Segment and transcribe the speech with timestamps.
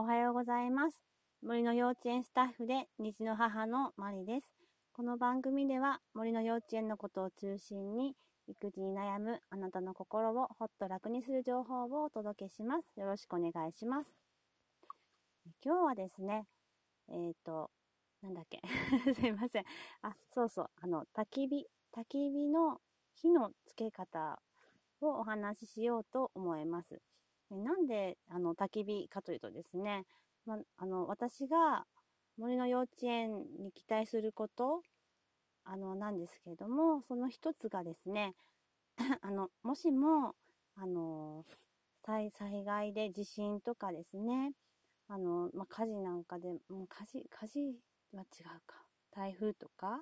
[0.00, 1.02] おはようございます。
[1.42, 4.54] 森の幼稚園スタッフで虹の母のマリです。
[4.92, 8.14] この番組では森の幼稚園のことを中心に
[8.46, 12.86] 育児に悩むあなたの心をほっと楽にする情報をお届けします。
[12.96, 14.14] よろしくお願いします。
[15.64, 16.46] 今日はですね、
[17.08, 17.68] えっ、ー、と、
[18.22, 18.60] なんだっけ？
[19.14, 19.64] すいません。
[20.02, 22.80] あ、そうそう、あの、焚き火、焚き火の
[23.16, 24.40] 火のつけ方
[25.00, 27.02] をお話ししようと思います。
[27.50, 30.04] なんで、あの、焚き火かというとですね、
[30.46, 31.84] ま、あの、私が
[32.36, 34.82] 森の幼稚園に期待すること、
[35.64, 38.34] あの、なんですけれども、その一つがですね、
[39.22, 40.34] あの、もしも、
[40.76, 41.44] あの、
[42.04, 42.30] 災
[42.64, 44.52] 害で地震とかですね、
[45.08, 47.60] あの、ま火事なんかで、もう火事、火事
[48.12, 48.76] は違うか。
[49.10, 50.00] 台風とか、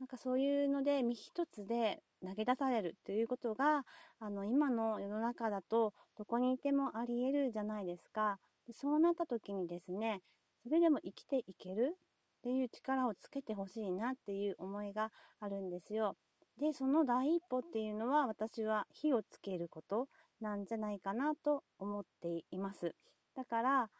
[0.00, 3.84] なんかそういうので、身一つで投げ出されるということが、
[4.18, 8.38] あの、今の世の中だと、どこにいてもあり得るじゃないですか。
[8.72, 10.22] そうなった時にですね、
[10.62, 11.96] それでも生きていける
[12.38, 16.16] っていう力をつけてほしいなっていう思いがあるんですよ。
[16.58, 20.08] で、その第一歩っていうのは、私は火をつけること
[20.40, 22.94] なんじゃないかなと思っています。
[23.36, 23.90] だから、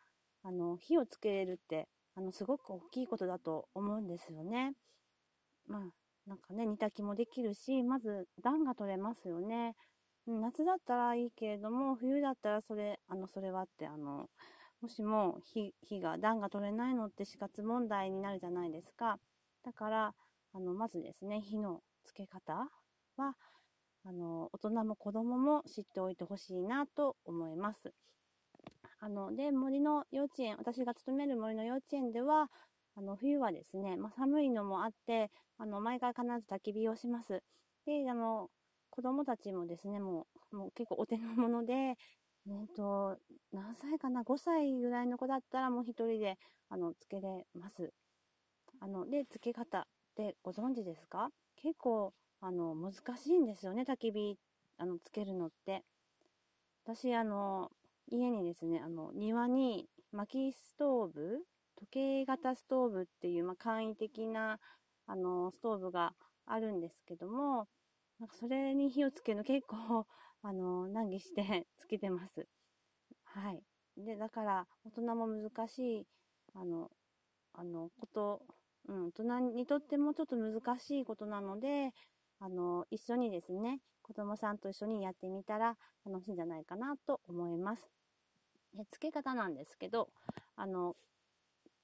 [0.45, 4.73] あの、火をつけれるって、あの、すごく大きいことだと思うんですよね。
[5.67, 5.83] まあ、
[6.27, 9.75] なんかね、煮炊きもできるし、まず暖が取れますよね。
[10.27, 14.29] 夏だったらいいけれども、冬だったらそれ、あの、それはって、あの、
[14.81, 19.19] もしも火、火が、暖が取れないのって死活問題になるじゃないですか。
[19.65, 20.15] だから、
[20.53, 22.69] あの、まずですね、火のつけ方
[23.17, 23.35] は、
[24.05, 27.93] あの、大人も子供も知っておいてほしいなと思います。
[29.01, 32.49] あの、で、森の幼稚園、私が勤める森の幼稚園では、
[32.97, 37.43] あの、冬はですね、まあ、寒いのもあって、あの、毎回必ず焚き火をします。
[37.87, 38.51] で、あの、
[38.91, 41.75] 子供たちもですね、もう、もう結構お手の物で、
[42.49, 43.17] えっと、
[43.53, 46.37] 何歳かな ?5 歳ぐらいの子だったらもう一人で、
[46.69, 47.93] あの、つけれます。
[48.81, 49.85] あの、で、つけ方っ
[50.17, 51.31] てご存知ですか？
[51.57, 54.39] 結構、あの、難しいんですよね、焚き火、
[54.79, 55.85] あの、つけるのって。
[56.85, 57.71] 私、あの、
[58.11, 61.45] 家にですね、あの、庭に薪ストーブ
[61.81, 64.59] 時計型ストーブっていう、まあ、簡易的な、
[65.07, 66.13] あの、ストーブが
[66.47, 67.69] あるんですけども、
[68.19, 69.77] なんかそれに火をつけるの結構、
[70.43, 72.47] あの、難儀して つけてます。
[73.25, 73.63] はい。
[73.97, 76.07] で、だから、大人も難しい、
[76.55, 76.91] あの、
[77.55, 78.43] あの、こと、
[78.89, 81.93] うん、大人にとってもちょっと難しいことなので、
[82.39, 87.89] あの、一緒にですね、子供さんと一緒にやってみたら楽しいんじゃないかなと思います。
[88.75, 90.11] で、付け方なんですけど、
[90.57, 90.95] あの、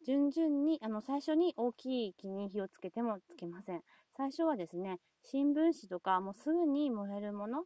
[0.07, 3.83] 順々に、あの、最初に大きい木に火をつけてもつけません。
[4.17, 7.65] 最初はですね、新聞紙とか、もうすぐに燃えるもの、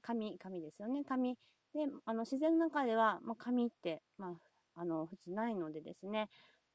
[0.00, 1.34] 紙、紙ですよね、紙。
[1.74, 6.30] で、あの、自然の中では、もう紙って、まあ、あの、普通ないのでですね、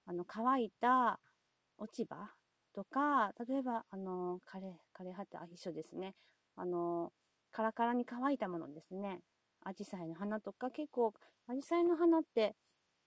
[0.05, 1.19] あの、乾いた
[1.79, 2.29] 落ち葉
[2.75, 6.13] とか、例えば、あの、枯れ、枯れ葉って一緒ですね。
[6.55, 7.11] あの、
[7.51, 9.21] カラカラに乾いたものですね。
[9.63, 11.15] アジサイの花とか、結構、
[11.47, 12.55] アジサイの花って、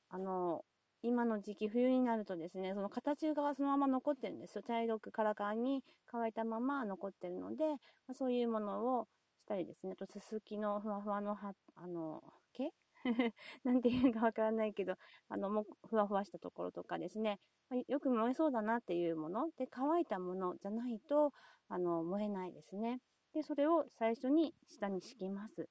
[0.08, 0.64] あの、
[1.04, 4.62] 今の時期、冬になるとですね、その形がそのまま残ってるんですよ。
[4.62, 7.64] 茶色くカラカラに乾いたまま残ってるので、
[8.06, 9.08] ま、そういうものを
[9.40, 12.70] したりですね、とすすきのふわふわの葉、あの、毛？
[13.64, 14.94] なんていうかわからないけど、
[15.28, 19.48] あの、もふわふわしたところとかですね、ま、よく燃えそうだなっていうもの？
[19.58, 21.32] で、乾いたものじゃないと、
[21.68, 23.00] あの、燃えないですね。
[23.34, 25.68] で、それを最初に下に敷きます。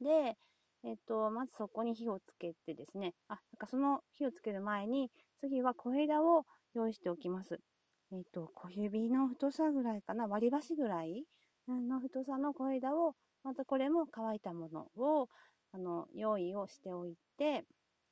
[0.00, 0.36] で、
[0.84, 7.60] えっと、まずそこに火をつけてですね、あ、なんかその火をつける前に、次は小枝を用意しておきます。
[8.12, 11.24] えっと、小指の太さぐらいかな、割り箸ぐらい
[11.68, 13.14] の太さの小枝を、
[13.44, 15.28] またこれも乾いたものを、
[15.72, 17.64] あの、用意をしておいて、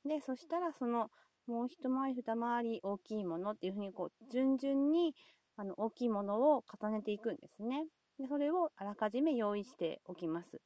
[0.05, 1.09] で、そしたらその、
[1.47, 5.15] もう一回り二回り大きいものっていうふうに、こう、順々に、
[5.57, 7.85] あの、大きいものを重ねていくんですね。
[8.19, 10.61] で、それをあらかじめ用意しておきます。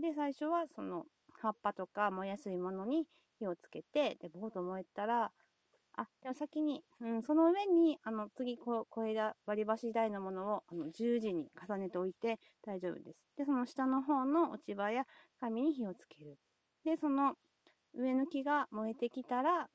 [0.00, 1.04] で、最初はその、
[1.40, 3.06] 葉っぱとか燃えやすいものに
[3.38, 5.32] 火をつけて、で、ボーと燃えたら、
[5.96, 13.26] あ、でも先に、うん、その上に、あの、次、こ小枝、割り箸台のものを、あの、十字に重ねておいて大丈夫です。
[13.36, 15.04] で、その下の方の落ち葉や
[15.40, 16.38] 紙に火をつける。
[16.84, 17.34] で、その
[17.94, 19.68] 上抜きが燃えてきたら、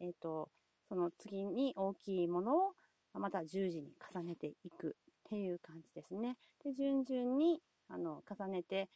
[0.00, 0.50] えっ、ー、と、
[0.88, 2.72] その次に大きいものを、
[3.14, 6.36] また十字に重ねていくっていう感じですね。
[6.64, 8.90] で、順々に、あの、重ねて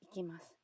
[0.00, 0.59] いきます。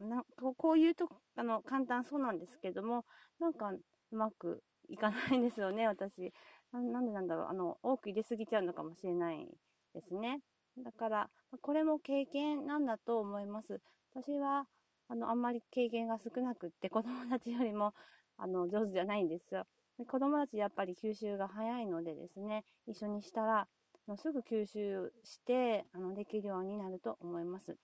[0.00, 0.24] な
[0.56, 3.04] こういうと、あの、簡単そうなんですけども、
[3.38, 6.32] なんかうまくいかないんですよね、私。
[6.72, 7.46] ななんでなんだろう。
[7.48, 9.46] あの、多く入れすぎちゃうのかもしれない
[9.94, 10.40] ですね。
[10.78, 11.30] だから、
[11.60, 13.80] これも経験なんだと思います。
[14.14, 14.66] 私は、
[15.08, 17.92] あの、あんまり経験が少なくって、子供たちよりも、
[18.36, 19.66] あの、上手じゃないんですよ。
[19.98, 23.68] で子供たちやっぱり吸収が早いのでですね、一緒にしたら、
[24.16, 27.76] すぐ吸収して、あの、できるようになると思います。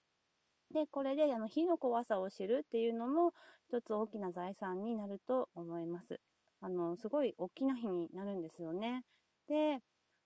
[0.72, 3.32] で、これで、あの、火の怖さを知るっていうのも、
[3.68, 6.20] 一つ大きな財産になると思います。
[6.60, 9.02] あの、すごい大きな火になるんですよね。
[9.48, 9.80] で、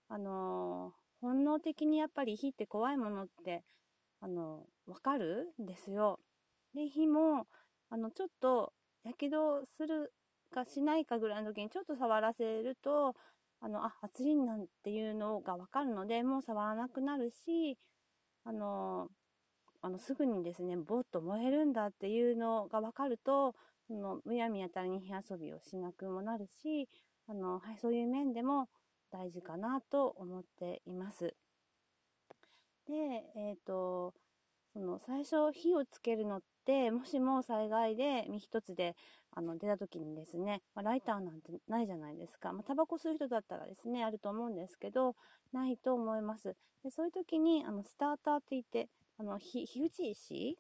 [0.09, 3.63] あの、本能的にやっぱり火って怖いものって、
[4.21, 6.21] あの、わかるんですよ。
[6.75, 7.47] で、火も、
[7.91, 8.73] あの、ちょっと、
[9.05, 10.13] やけどする
[10.51, 13.15] かしないかぐらいの時にちょっと触らせると、
[13.61, 17.79] あの、あ、熱いなんていうのがわかるので、もう触らなくなるし、
[18.45, 19.09] あの、
[19.83, 23.55] あの、すぐにですね、ぼっと燃えるんだっていうのがわかると、
[23.87, 26.89] その、むやみやたらに火遊びをしなくもなるし、
[27.27, 28.69] あの、はい、そういう面でも
[29.11, 31.35] 大事かなと思っています。
[32.87, 32.95] で、
[33.37, 34.15] えっ、ー、と、
[34.73, 38.95] その最初火をつけるのってもしも災害で身一つで
[39.33, 45.15] あの出た時にですね、まあ、ライターなんてないじゃないですか、まあ、タバコ吸う人だったらですねあると思うんですけど
[45.53, 46.55] ないと思います
[46.85, 48.89] でそういう時にあのスターターって言って
[49.21, 50.57] あの火打ち石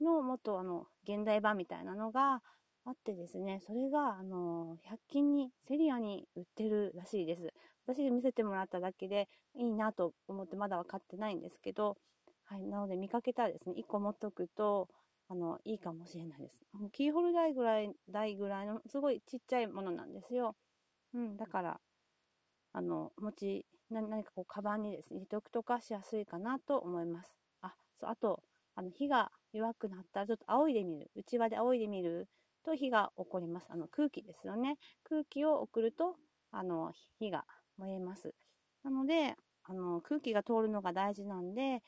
[0.00, 2.42] のもっとあの現代版みたいなのが
[2.84, 7.52] あってですね、それが、あの、100均に、セリアに売ってるらしいです。
[7.86, 11.98] 私で見せてもらっただけでいいなと思ってまだ分かってないんですけど、
[12.44, 12.66] はい。
[12.66, 14.88] なので見かけたらですね、1個持っとくと、
[15.28, 16.62] あの、いいかもしれないです。
[16.92, 20.56] キーホルダーぐらい、台ぐらいの、すごいちっちゃいものなんですよ。
[21.12, 21.80] うん、だから、
[22.72, 27.36] あの、持ち、何かこう、カバンにですね、入れておくとかしやすいかなと思います。
[28.00, 28.42] そう、あと、
[28.74, 31.10] あの、火が弱くなったら、ちょっと仰いでみる。
[31.14, 32.28] 内輪で仰いでみる
[32.64, 33.66] と火が起こります。
[33.70, 34.78] あの、空気ですよね。
[35.04, 36.16] 空気を送ると、
[36.50, 37.44] あの、火が
[37.76, 38.34] 燃えます。
[38.82, 41.82] なので、あの、空気が通るのが大事なんで、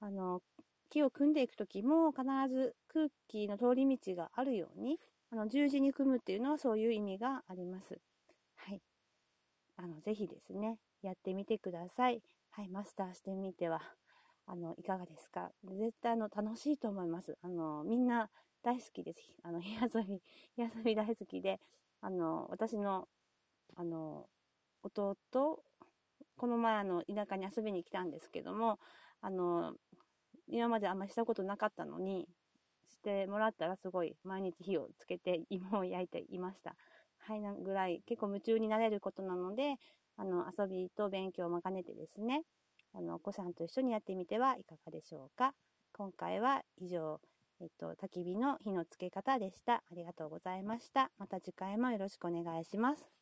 [0.00, 0.42] あの、
[0.90, 4.98] 木を組んでいくときも必ず空気の通り道があるように、
[5.30, 7.98] あの、十字に組むっていうのはそういう意味があります。
[8.56, 8.82] はい。
[9.76, 12.22] あの、ぜひですね、やってみてください。
[12.50, 13.82] はい、マスターしてみては、
[14.46, 15.50] あの、いかがですか？
[15.64, 17.36] 絶対あの、楽しいと思います。
[17.42, 18.30] あの、みんな
[18.62, 19.18] 大好きです。
[19.42, 20.22] あの、火遊び、
[20.54, 21.60] 火遊び大好きで、
[22.00, 23.08] あの、私の、
[23.76, 24.28] あの、
[24.82, 25.16] 弟、
[26.36, 28.78] この前あの、田舎に遊びに来たんですけども、
[29.20, 29.74] あの、
[30.48, 32.28] 今まであんまりしたことなかったのに、
[32.88, 36.76] してもらったらすごい毎日火をつけて芋を焼いていました。
[37.18, 39.76] はい、なぐらい結構夢中になれることなので、
[40.16, 42.42] あの、遊びと勉強を兼ねてですね、
[42.96, 45.52] あの、お子さんと一緒にやってみてはいかがでしょうか？
[45.92, 47.20] 今回は以上、
[47.60, 49.74] えっと、焚き火の火のつけ方でした。
[49.74, 51.10] ありがとうございました。
[51.18, 53.15] また次回もよろしくお願いします。